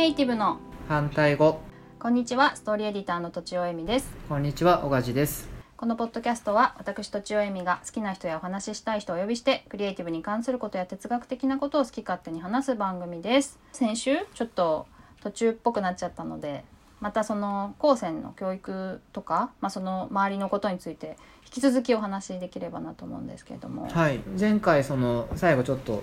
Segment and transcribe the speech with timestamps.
[0.00, 0.58] エイティブの。
[0.88, 1.60] 反対語。
[1.98, 4.10] こんにちはストーリーエディターのとちおえみです。
[4.30, 5.50] こんにちは小賀です。
[5.76, 13.58] このポッドキャストは私とちおえみが好きな人やお話ししたい人をお呼びしてクリエイティブに関することや哲学的なことを好き勝手に話す番組です。
[13.72, 14.86] 先週ちょっと
[15.22, 16.64] 途中っぽくなっちゃったので
[17.00, 23.86] またその高専の教育とか、まあ、その周りのことについて引き続きお話しできればなと思うんですけれども。
[23.90, 24.20] はい。
[24.38, 26.02] 前回その最後ちょっと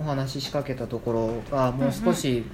[0.00, 2.44] お話し仕掛けたところがもう少し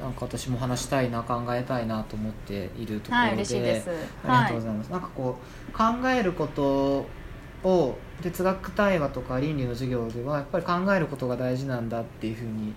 [0.00, 3.90] なんか私も話したいな考えたいなと思っているところで、はい嬉しいです。
[4.24, 7.06] ありがとうございます、なんかこう考えること
[7.62, 12.74] を哲学対話とか倫理の授業ではやっぱり考えることが大事なんだっていうふうに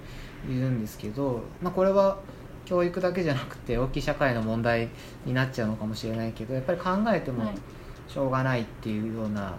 [0.48, 2.18] 言うんですけど、まあ、これは
[2.66, 4.90] 教育だけじゃなくて大きい社会の問題
[5.26, 7.56] になっちゃうのかもしれないけどやっぱり考えてもはい。
[8.08, 9.56] しょうがないっていうような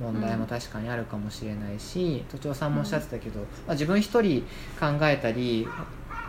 [0.00, 4.42] 問題も確かにあるかもしれないし、都庁さんもおっしゃってたけど、まあ、自分一人
[4.78, 5.66] 考えたり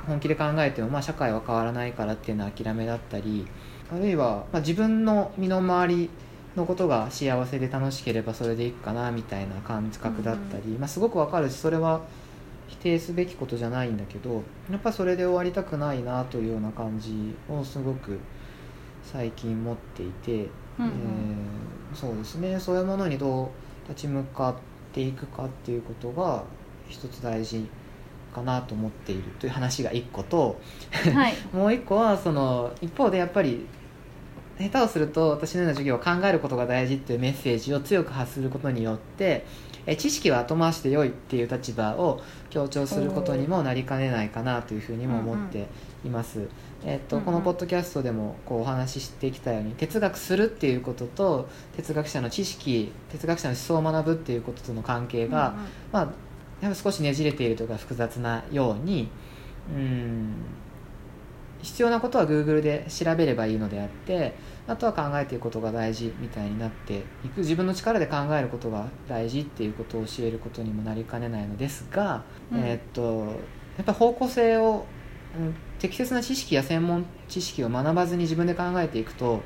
[0.10, 3.48] 本気で考えても、まあ、社会は変わらないからっていうのは諦めだったり
[3.92, 6.10] あるいは、まあ、自分の身の回り
[6.56, 12.02] のことが幸せで楽しければそれでいいかなみたいな感覚だったり、まあ、すごくわかるしそれは
[12.68, 18.20] 否定すべきことじゃないんだけどやっぱそれで終わりたくないなというような感じをすごく
[19.04, 20.46] 最近持っていて、うんうん。
[20.46, 22.60] えーそうですね。
[22.60, 24.56] そういうものにどう立ち向かっ
[24.94, 26.44] ていくかっていうことが
[26.88, 27.68] 一つ大事
[28.34, 30.60] かなと思っているという話が一個と
[31.14, 31.34] はい。
[31.54, 33.66] もう一個はその一方でやっぱり
[34.60, 39.46] 下手をすると私のような授業は考えることが大事っていうメッセージを強く発することによって
[39.86, 45.68] え知識は後回しで良いっていう立場を強調することにもなりかねないかなというふうにも思って
[46.06, 46.48] います。
[46.86, 47.26] えっとうんうん。
[47.26, 55.56] このポッドキャストでもこうお話ししてきたように哲学するっていうことと哲学者の知識哲学者の思想を学ぶっていうこととの関係が、
[55.92, 56.10] まあ、
[56.62, 59.10] やっぱ少しねじれているとか複雑なように
[59.74, 60.34] うん
[61.62, 64.34] 必要なことは Google で調べればいいのであって
[64.68, 67.40] あとは考えていくことが大事みたいになっていく。
[67.40, 72.60] 自分の力で考えることが大事っていうことを教えることにもなりかねないのですが、うん。
[72.60, 73.36] えーっと
[73.78, 74.86] やっぱ方向性を、
[75.38, 79.42] うん適切な知識や専門知識を学ばずに自分で考えていくと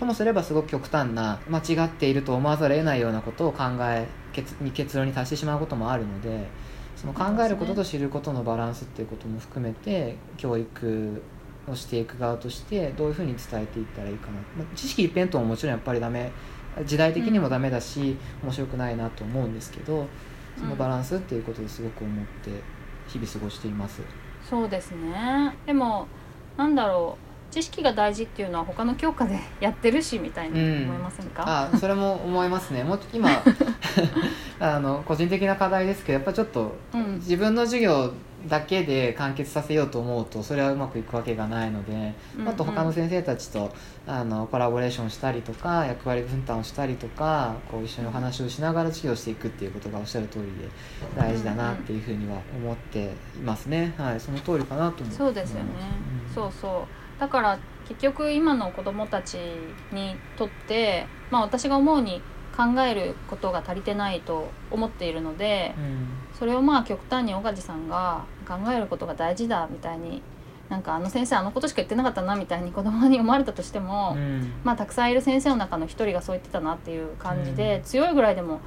[0.00, 6.48] ともすればすごく極端な間違っていると思わざるを得ないようなことを考え結に結論に達してしまうこともあるので
[6.96, 11.22] その考えることと知ることのバランスっていうことも含めて教育
[11.68, 16.32] をしていく側としてどういうふうに伝えていったらいいかな、まあ知識一辺倒ももちろんやっぱりダメ
[16.86, 20.06] 時代的にもダメだし、面白くないなと思うんですけど
[20.56, 22.50] そのバランスっていうことですごく思って
[23.06, 24.00] 日々過ごしています。
[24.48, 25.54] そうですね。
[25.66, 26.06] でも
[26.56, 27.29] なんだろう。
[27.50, 32.84] 知識が大事っていうのは他の教科でやってるしみたいに思いませんか、あそれも思いますね。
[32.84, 33.30] もう今
[34.60, 37.14] あの個人的な課題ですけどやっぱちょっとうん。
[37.16, 38.12] 自分の授業
[38.48, 42.44] だけで完結させようと思うとそれはうまくいくわけがないので、うんうん。
[42.46, 43.72] もっと他の先生たちと
[44.06, 50.68] あのコラボレーションしたりとか役割分担をしたりとかこう一緒にお話をしながら授業していくっていうことがおっしゃる通りで
[51.16, 55.70] 大事だなっていうふうには思っていますね、はいその通りかなと思そうですよね、
[56.34, 59.36] そうそうだから結局今の子どもたち
[59.92, 62.22] にとって、まあ、私が思うに
[62.56, 66.06] 考えることが足りてないと思っているのでうん、うん
[66.40, 70.22] それをまあ極端に岡地さんが考えることが大事だみたいに
[70.70, 74.52] なんかあの先生あのことしか言ってなかったなみたいに子供に思われたとしても、うん。
[74.64, 77.82] まあたくさんいる先生の中の一人がそう言ってたなっていう感じで、うん。
[77.82, 78.60] 強いぐらいでも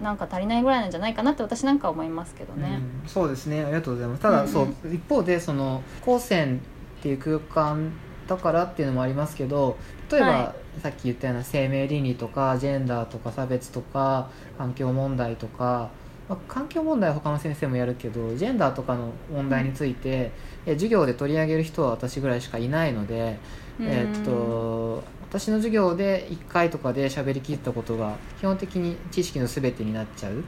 [0.00, 2.80] なんか足りないぐらいなんじゃないかなって私なんかは思いますけどね。
[3.04, 3.08] うん。
[3.08, 3.62] そうですね。
[3.62, 4.22] ありがとうございます。
[4.22, 4.52] ただ、うんうん。
[4.52, 6.62] そう一方でその高専
[7.00, 7.92] っていう空間
[8.28, 9.76] だからっていうのもありますけど
[10.10, 15.90] 例えば、はさっき言ったような生命倫理とかジェンダーとか差別とか環境問題とか、
[16.28, 20.30] まあ、環境問題は他の先生もやるけどジェンダーとかの問題について、
[20.66, 23.38] え授業で取り上げる人は私ぐらいしかいないので、
[23.80, 30.42] えーっと私の授業で1回とかで喋りきったことが基本的に知識の全てになっちゃうっ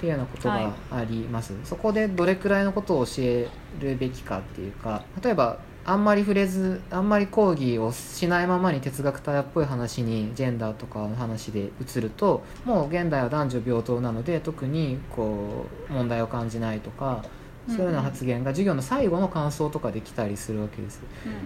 [0.00, 0.64] ていうようなことはい。
[0.64, 3.48] があります、そこでどれくらいのことを教え
[3.80, 5.58] るべきかっていうか例えば
[5.88, 17.24] あんまり触れずあんまり講義をしないままに哲学対話っぽい話にジェンダーとかの話で移るともう現代は男女平等なので特にこう問題を感じないとか
[17.68, 21.00] そういうような発言が授業の最後の感想とかできたりするわけです。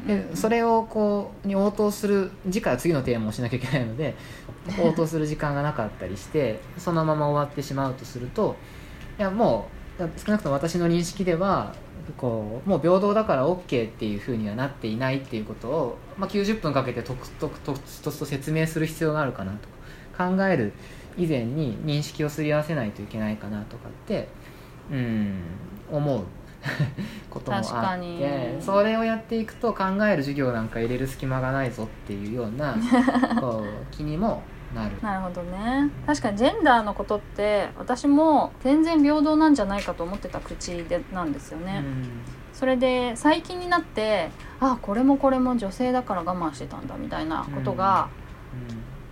[0.07, 4.17] でそれをこうに応答する次回は次のテーマをしなきゃいけないので
[4.81, 8.57] 応答する時間がなかったりしてそのまま終わってしまうとすると
[9.19, 9.82] いやもう
[10.17, 11.75] 少なくとも私の認識では
[12.17, 19.69] こうもう平等だから OK っていうふうにはなっていないっていうことを、まあ、90分かけてとくとくとくとと説明する必要があるかなと
[20.17, 20.73] か考える
[21.17, 24.29] 以前に認識をすり合わせないといけないかなとかって
[24.91, 25.41] うん
[25.91, 26.25] 思う。
[27.29, 28.19] こともあっに。
[28.19, 32.77] てそれをやっていくと考える授業なんか入れる隙間がないぞっていうような
[33.41, 34.43] こう気にも
[34.75, 34.97] なる。
[35.03, 35.91] なるほどね。
[36.07, 41.85] 確かにジェンダーのことって私も全然平等なんじゃないかと思ってた口でなんですよね、
[42.53, 44.31] それで最近になって
[44.61, 48.09] あこれもこれも女性だから我慢してたんだみたいなことが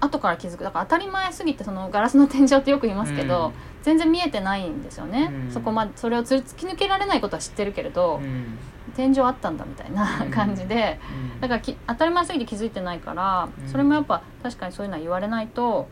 [0.01, 0.65] 後から気づく。
[0.65, 3.53] だから当たり前すぎてそのガラスの天井ってよく言いますけど、うん。
[3.83, 5.51] 全然見えてないんですよね、うん。
[5.51, 8.25] そこまでそれをつ突き抜けられないことは知ってるけれど、うん。
[8.25, 8.59] うん
[8.97, 10.31] 天井あったんだみたいなうん。
[10.33, 10.99] 感じで、
[11.35, 11.41] うん。
[11.41, 13.69] だからき当たり前すぎて気づいてないから、うん。
[13.69, 15.87] それもやっぱ確かにそういうのは言われないと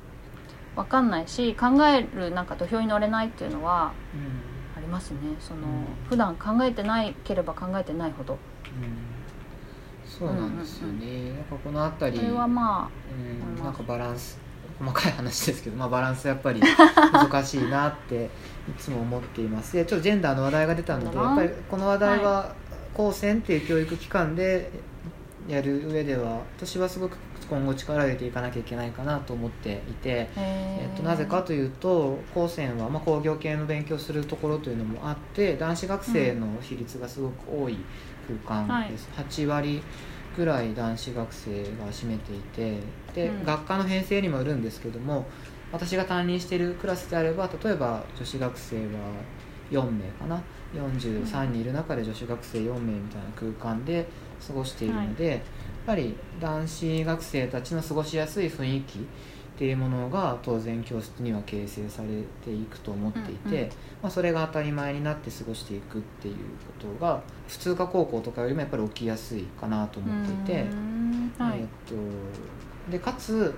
[0.75, 3.93] 分かんないし考えるなんか土俵に乗れないっていうのは
[4.77, 5.19] ありますね。
[5.39, 5.85] その、うん。
[6.09, 8.39] 普段考えてないければ考えてないほど
[10.19, 11.45] そうなんですよね、なん。
[11.45, 13.65] かこの辺りそれはまうんうん。
[13.65, 14.39] なんかバランス
[14.79, 16.61] 細かい話ですけど、まあ、バランスやっぱり
[17.13, 18.31] 難しいなって
[18.69, 19.75] いつも思っています。
[19.77, 22.55] でちょっとジェンダーの話題が出たのでやっぱりこの話題は
[22.95, 24.71] 高専っていう教育機関で
[25.49, 27.17] やる上では私はすごく
[27.49, 37.79] 今後力を入れていかなきゃいけないかなと思っていて、あ、ええっと、なぜかというと高専は、まあ、工業系の勉強するところというのもあって男子学生の比率がすごく多い
[38.47, 39.83] 空間です、8割
[40.37, 42.79] ぐらい男子学生が占めていて
[43.15, 43.45] で、うん。
[43.45, 45.27] 学科の編成にもよるんですけども
[45.73, 48.83] 私が担任しているクラスであれば例えば女子学生は
[49.71, 50.43] 4名かな
[50.75, 54.07] ？43人いる中で女子学生4名みたいな空間で
[54.47, 55.43] 過ごしているので、
[55.89, 59.03] ぱり男子学生たちの過ごしやすい雰囲気っ
[59.57, 62.09] ていうものが当然教室には形成され
[62.45, 63.69] ていくと思っていて、うんうん
[64.03, 70.53] まあ、それが当たり前になって過ごしていくっていうことが普通科高校とかよりもやっぱり起きやすいかなと思っていて。
[71.43, 71.95] はいえーっと
[72.91, 73.55] でかつ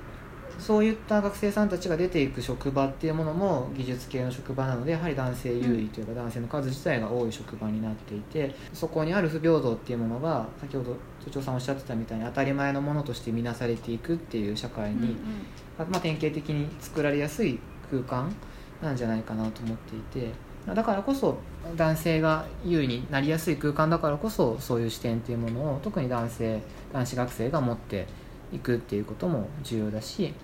[0.59, 15.91] そういった学生さんたちが出ていく職場っていうものも技術系の職場なのでやはり男性優位というか男性の数自体が多い職場になっていてそこにある不平等っていうものが先ほど都庁さんおっしゃってたみたいに当たり前のものとして見なされていくっていう社会に、うんうん。
[15.91, 17.59] まあ、典型的に作られやすい
[17.91, 18.35] 空間
[18.83, 20.33] なんじゃないかなと思っていて
[20.67, 21.39] だからこそ
[21.77, 26.61] 男性が優位になりやすい空間だからこそそういう視点っていうものを特に男性
[26.93, 28.07] 男子学生が持って
[28.53, 30.35] いくっていうことも重要だし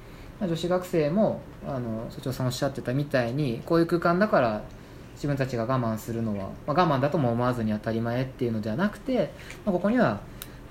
[0.41, 4.62] まあ女子学生もあの所長さんおっしゃってたみたいにこういう空間だから
[5.14, 9.32] 自分たちが我慢するのは、まあ、我慢だとも思わずに当たり前っていうのではなくて、
[9.64, 10.20] まあ、ここには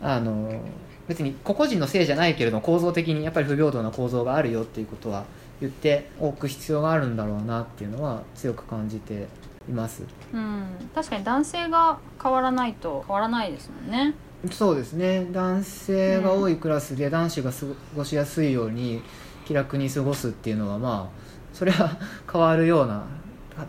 [0.02, 0.62] あの
[1.08, 5.26] 別に個々人のせいじゃないけれども構造的にやっぱり不平等な構造があるよっていうことは
[5.62, 9.28] 言っておく必要があるんだろうなっていうのは強く感じて
[9.68, 10.04] います
[10.34, 14.14] うん、確かに男性が変わらないと変わらないですもんね。
[14.52, 15.28] そうですね。
[15.32, 17.58] 男性が多いクラスで男子が過
[17.96, 19.02] ごしやすいように
[19.46, 21.98] 気楽に過ごすっていうのはまあそれは
[22.32, 23.06] 変わるような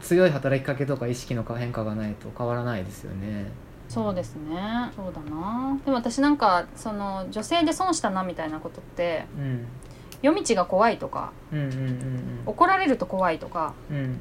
[0.00, 3.46] 強い働きかけとか意識の変化がないと変わらないですよね。
[3.88, 4.90] そうですね。
[4.96, 5.78] そうだな。
[5.84, 9.66] でも私なんかその女性で損したなみたいなことってうん。
[10.22, 14.18] 夜道が怖いとかうんうんうん怒られると怖いとかうんうん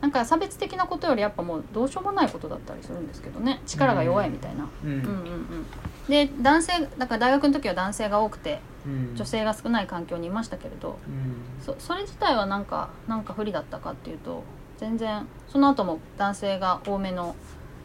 [0.00, 3.60] なんか差別的なことよりやっぱもうどうしようもないことだったりするんですけどね。
[3.66, 4.68] 力が弱いみたいな。
[4.82, 4.90] うん。
[4.90, 5.66] うんうんうん。
[6.08, 9.14] で男性だから大学の時は男性が多くてうん。
[9.14, 11.64] 女性が少ない環境にいましたけれどうん。
[11.64, 14.42] そそれ自体はなんかなんか不利だったかっていうと
[14.78, 17.36] 全然その後も男性が多めの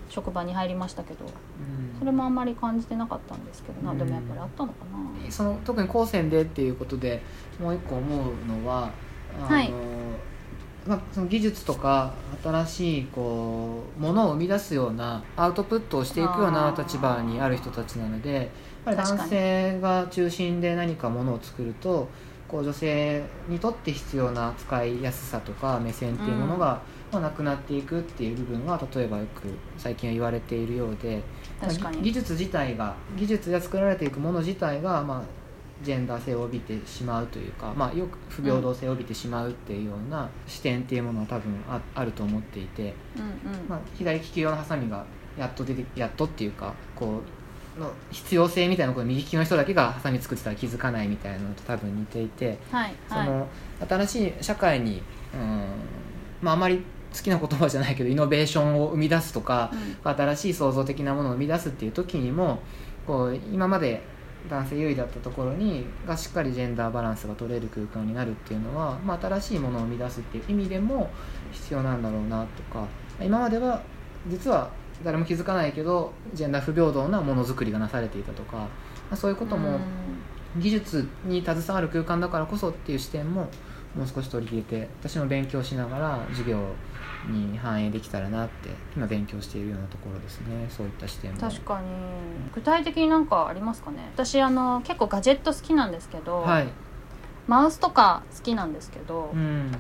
[0.10, 2.00] 職場に入りましたけどうん。
[2.00, 3.98] それもあんまり感じてなかったんですけどな、うん。
[3.98, 5.32] でもやっぱりあったのかな。
[5.32, 7.22] その特に高専でっていうことで
[7.60, 8.92] もう一個思うのは
[9.38, 9.74] あの、はい
[10.88, 12.14] まあ、その技術とか
[12.44, 18.52] 新しいこうものを生み出すようなアウトプットをしていくような立場にある人たちなので
[18.86, 22.08] 男性が中心で何かものを作ると
[22.48, 29.44] こう女性にとって必要な使いやすさとか目線っていうものが、まあなくなっていくっていう部分が例えばよく
[29.78, 31.22] 最近は言われているようで。
[31.60, 32.02] 確かに。
[32.02, 35.24] 技術自体が技術が作られていくもの自体が、まあ、
[35.84, 43.68] ジェンダー性を帯びてしまうというか、まあ、よく不平等性を帯びてしまうっていうような視点っていうものは多分ああると思っていて、うんうん。
[43.68, 45.06] まあ、左利き用のハサミが
[45.38, 47.22] やっと出てやっとっていうかこ
[47.78, 52.58] うの必要性みたいなことを右利きの人だけがハサミ作ってたら気づかないみたいなのと多分似ていて。
[52.72, 53.26] はいはい。
[53.26, 53.48] その
[53.88, 55.02] 新しい社会に、
[55.34, 55.66] うん
[56.42, 62.60] まあ、あまり好きな言葉じゃないけどイノベーションを生み出すとか、うん新しい創造的なものを生み出すっていう時にも
[63.08, 64.04] こう今まで
[64.50, 71.10] 男性優位だったところにがしっかりジェンダーバランスが取れる空間になるっていうのは、まあ、新しいものを生み出すっていう意味でも
[71.52, 72.86] 必要なんだろうなとか。
[73.22, 73.82] 今までは
[74.28, 74.70] 実は
[75.04, 78.68] 誰も気づかないけどジェンダー不平等なものづくりがなされていたとか、ま
[79.12, 79.82] あ、そういうこともうん。
[80.58, 83.50] 技術に携わる空間だからこそっていう視点も
[83.98, 86.60] もう少し取り入れて私も勉強しながら授業
[87.30, 90.68] に反映できたらなって今勉強しているようなところですね。
[90.70, 91.40] そういった視点も。
[91.40, 91.88] 確かに。
[92.54, 94.12] 具体的になんかありますかね？
[94.14, 96.68] 私あの結構ガジェット好きなんですけど、はい。
[97.48, 99.72] マウスとか好きなんですけど、うん。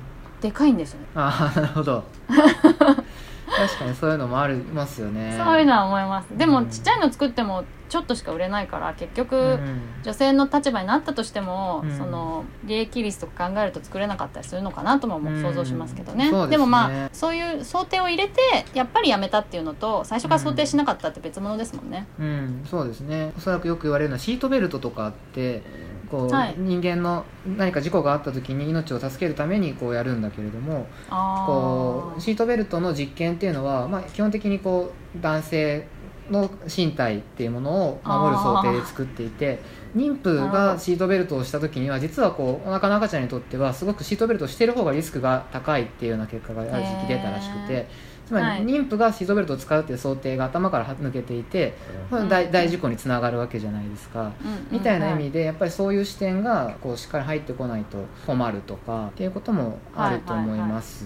[0.41, 1.07] でかいんですよね。
[1.15, 2.03] ああなるほど。
[2.27, 5.35] 確かにそういうのもありますよね。
[5.43, 6.37] そういうのは思います。
[6.37, 6.69] でも、うん。
[6.69, 11.97] ちっちゃいの作ってもちょっとしか売れないから結局、うん女性の立場になったとしても、うん。
[11.97, 15.19] その利益率とか考えると作れなかったりするのかなともう。
[15.21, 15.41] ん。
[15.41, 16.57] 想像しますけどね,、そうですね。
[16.57, 18.39] もまあそういう想定を入れて
[18.73, 22.05] やっぱりやめたっていうのと最初から想定しなかったって別物ですもんね。
[22.19, 23.33] うん、そうですね。
[23.35, 25.63] おそらくよく言われるのはシートベルトとかって
[26.09, 26.55] こう、はい。
[26.57, 27.25] 人間の
[27.57, 35.87] 何か事故があった時に命を助けるためにこうやるんだけれどもこうシートベルトの実験っていうのは、まあ、基本的にこう男性
[36.29, 39.59] の身体っていうものを守る想定で作っていて
[39.95, 47.87] 妊婦がシートベルトをした時には実はこうお腹の赤ちゃんにとってはすごくシートベルトをしてる方がリスクが高いっていうような結果がある時期出たらしくへて
[48.25, 48.65] つまりはい。
[48.65, 51.75] 妊婦がシートベルトを使うっていう想定が頭から抜けていて
[52.09, 54.31] は大大事故につながるわけじゃないですか。
[54.71, 61.05] みたいな意は味でやっぱりそういう視点がこうしっかり入ってこないと困るとかっていうこともあると思います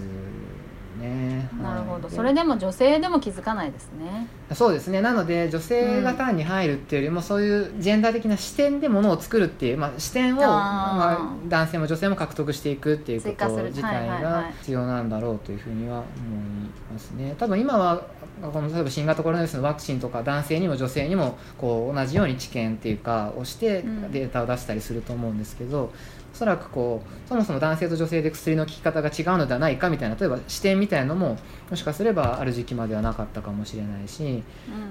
[1.00, 1.48] ね。
[1.62, 2.06] なるほど。
[2.06, 4.26] はいそれでも女性でも気づかないですね。
[4.52, 5.00] そうですね。
[5.00, 16.04] なので女性が単に入るっていうよりも、そういうジェンダー的な視点でものを作るっていう、まあ、視点をまあ、男性も女性も獲得していくっていうこと自体がい必要なんだろうというふうには思い
[16.92, 17.34] ますね。
[17.38, 18.02] 多分今は
[18.42, 24.10] この例えば新型コロナウイルスのワクチンとか男性にも女性にもこう同じように知見っていうかをしてうん。
[24.12, 31.36] データを出したりすると思うんですけど、おそらくこうそもそも男性と女性で薬の効き方が違うのではないかみたいな例えば視点みたいなのも
[31.68, 34.42] もしかすればある時期まではなかったかもしれないし、うん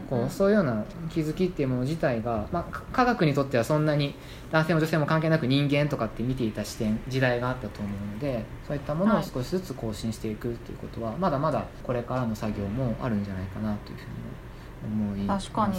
[0.08, 4.14] こうそういうような気づきっていうもの自体が、まあ、か科学にとってはそんなに
[4.52, 14.49] 男性も女性も関係なく人間とかって見ていた視点時代があったと思うのでそういったものを少しずつ更新していくっていうことは、まだまだこれからの作業もあるんじゃないかなというふうに思います
[15.28, 15.76] 確かに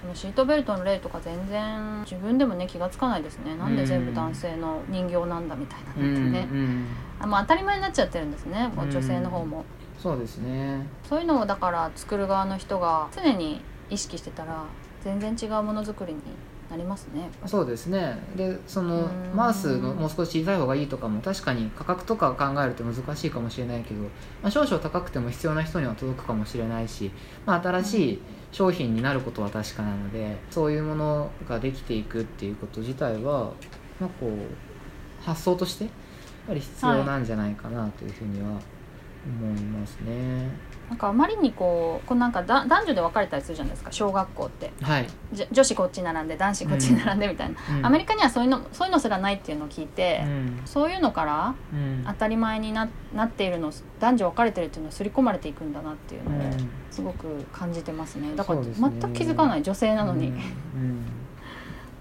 [0.00, 3.56] そのシートベルトの例とか全然自分でもね気がつかないですね。
[3.56, 6.86] なんで全部男性の人形なんだみたいなうんのってね、うん。
[7.20, 8.70] あもう当たり前になっちゃってるんですね。
[8.76, 9.64] 女性の方も、
[9.98, 10.86] そうですね。
[11.08, 14.64] そういうのをだから作る側の人が常に意識してたら
[15.04, 16.20] 全然違うものづくりに
[16.70, 17.28] なりますね。
[17.46, 18.16] そうですね。
[18.36, 19.36] でそのうん。
[19.36, 24.08] マウスのもう少し小さい方がいいとかも確かに価格とかを考えると難しいかもしれないけど、ま
[24.44, 27.10] あ、少々高くても必要な人には届くかもしれないし、
[27.44, 28.22] まあ、新しい
[28.52, 33.52] 商品になることは確かなのでそういうものができていくっていうこと自体は、
[33.98, 35.92] まあ、こう発想としてやっ
[36.48, 38.48] ぱり必要なんじゃないかなというふうには
[39.26, 40.48] 思いますね。
[40.90, 44.72] なんかあまりにこうこうなんかだ男女で分かれたりするじゃないですか小学校って。
[44.82, 45.06] はい、
[45.52, 47.86] 女子こっち並んで男子こっちに並んでみたいな、うん。
[47.86, 50.60] アメリカにはそういうのそういうのすらないっていうのを聞いて、うん。
[50.64, 52.04] そういうのからうん。
[52.04, 56.70] 当たり前にななっているのを男女分かれてるっていうのを刷り込まれていくんだなっていうのをうん。
[56.90, 58.34] すごく感じてますね。
[58.34, 60.32] だから全く気づかない女性なのに、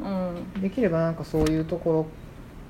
[0.01, 0.61] うん。
[0.61, 2.05] できればなんかそういうところ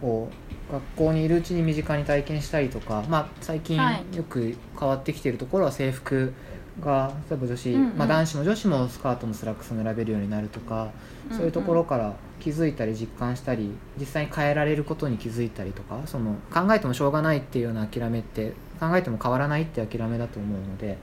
[0.01, 0.29] を
[0.72, 4.15] 学校にいるうちに身近に体験したりとか、まあ、最近はい。
[4.15, 6.34] よく変わってきているところは制服
[6.79, 7.98] が例えば女子、うんうん。
[7.98, 10.91] まあ、男子も女子もスカートもスラックスも選べるようになるとか、
[11.32, 20.98] そういうところから気づいたり実感したり実際に変えられることに気づいたりとかその考えてもしょうがないっていうような諦めって考えても変わらないって諦めだと思うので、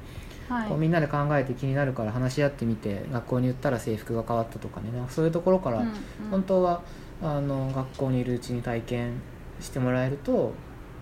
[0.48, 0.68] はい。
[0.68, 5.94] こうみんなで考えて気になるから話し合ってみて学校に言ったら制服が変わったとかねそういうところから、うんうん。
[6.30, 6.82] 本当は
[7.22, 9.20] あの学校にいるうちに体験
[9.60, 10.52] してもらえると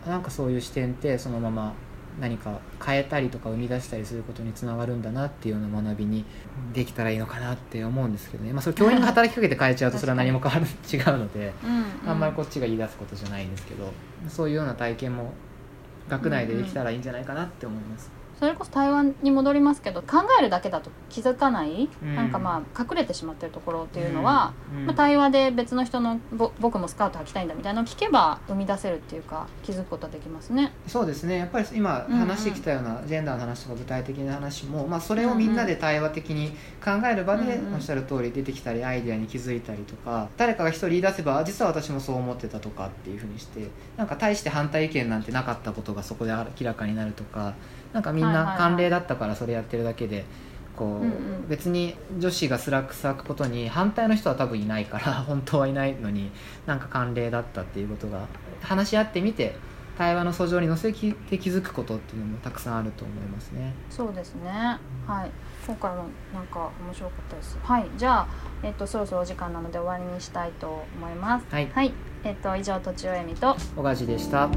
[0.07, 1.75] なんかそういう視点ってそのまま
[2.21, 6.25] 何か変えたりとか生み出したりすることにつながるんだなっていうような学びに
[6.73, 13.93] できたらいいのかなって思うんですけどね、まあ、それ教員が働きかけて変えちゃうとそれは何も変わる 違うのでうんあんまりこっちが言い出すことじゃないんですけど
[14.29, 15.33] そういうような体験も
[16.09, 18.24] 学内でできたらいいんじゃないかなって思います。
[18.45, 22.15] それこそ台湾に戻りますけど考えるだけだと気づかない、うん。
[22.15, 24.81] なんかまあ隠れてしまってるところっていうのは、うん。
[24.81, 24.87] うん。
[24.87, 30.73] まあ、対話で別の人のぼ僕もスカート履きたいんだみたいなのを聞けば生み出せるっていうか気づくことはできますね。
[30.87, 31.39] そうですね。
[31.39, 36.51] やっぱり今話してきたようなジェンダーの話とか具体的な話も、まあ、それをみんなで対話的に
[36.85, 47.55] 考える場でおっしゃる通り出てきたりアイデアに気づいたりとか誰かが一人言い出せばあ実は私もそう思ってたとかっていうふうにしてなんか大して反対意見なんてなかったことがそこで明らかになるとか
[47.95, 50.25] なんかみんない慣例だったからそれやってるだけで。
[50.77, 56.33] こう別に女子がスラックス履くことに反対の人は多分いないから 本当はいないのに
[56.67, 58.27] なんか慣例だったっていうことが
[58.61, 59.57] 話し合ってみて
[59.97, 63.73] 対話の訴状に乗せて気づくことっていうのもたくさんあると思いますね。
[63.89, 64.51] そうですね。
[65.07, 65.31] はい。
[65.65, 67.57] 今回もなんか面白かったです。
[67.63, 67.87] はい。
[67.97, 68.27] じゃあ
[68.65, 71.47] えっ、とそろそろお時間なので終わりにしたいと思います。
[71.49, 71.93] はいはい。
[72.25, 74.49] えっ、と以上とちおえみと小梶でした。